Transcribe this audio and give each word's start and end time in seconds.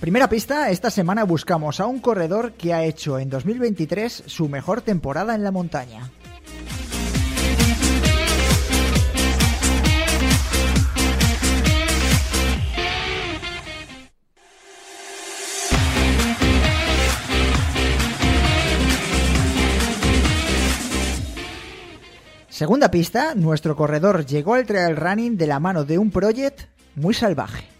Primera 0.00 0.30
pista, 0.30 0.70
esta 0.70 0.88
semana 0.88 1.24
buscamos 1.24 1.78
a 1.78 1.84
un 1.84 2.00
corredor 2.00 2.52
que 2.52 2.72
ha 2.72 2.84
hecho 2.84 3.18
en 3.18 3.28
2023 3.28 4.22
su 4.24 4.48
mejor 4.48 4.80
temporada 4.80 5.34
en 5.34 5.44
la 5.44 5.50
montaña. 5.50 6.10
Segunda 22.48 22.90
pista, 22.90 23.34
nuestro 23.34 23.76
corredor 23.76 24.24
llegó 24.24 24.54
al 24.54 24.64
trail 24.64 24.96
running 24.96 25.36
de 25.36 25.46
la 25.46 25.60
mano 25.60 25.84
de 25.84 25.98
un 25.98 26.10
project 26.10 26.62
muy 26.94 27.12
salvaje. 27.12 27.79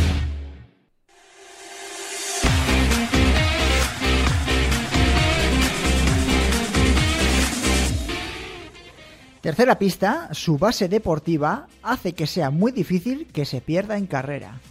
Tercera 9.51 9.77
pista, 9.77 10.29
su 10.31 10.57
base 10.57 10.87
deportiva 10.87 11.67
hace 11.83 12.13
que 12.13 12.25
sea 12.25 12.51
muy 12.51 12.71
difícil 12.71 13.27
que 13.33 13.43
se 13.43 13.59
pierda 13.59 13.97
en 13.97 14.07
carrera. 14.07 14.61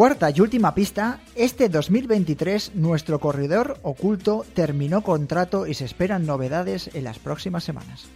Cuarta 0.00 0.30
y 0.30 0.40
última 0.40 0.74
pista, 0.74 1.20
este 1.34 1.68
2023 1.68 2.74
nuestro 2.74 3.18
corredor 3.18 3.76
oculto 3.82 4.46
terminó 4.54 5.02
contrato 5.02 5.66
y 5.66 5.74
se 5.74 5.84
esperan 5.84 6.24
novedades 6.24 6.88
en 6.94 7.04
las 7.04 7.18
próximas 7.18 7.64
semanas. 7.64 8.06